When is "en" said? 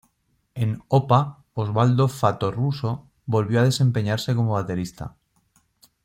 0.55-0.81